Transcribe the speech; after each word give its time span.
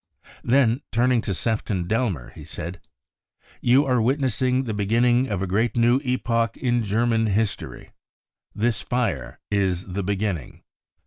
Then 0.43 0.81
turning 0.91 1.21
to 1.21 1.33
Sefton 1.35 1.87
Delmer, 1.87 2.31
he 2.31 2.43
said: 2.43 2.79
c< 2.81 2.89
You 3.61 3.85
are 3.85 4.01
witnessing 4.01 4.63
the 4.63 4.73
beginning 4.73 5.27
of 5.27 5.43
a 5.43 5.45
great 5.45 5.75
new 5.77 5.99
epoch 6.03 6.57
in 6.57 6.81
German 6.81 7.27
history. 7.27 7.91
This 8.55 8.81
fire 8.81 9.39
is 9.51 9.85
the 9.85 10.01
beginning." 10.01 10.63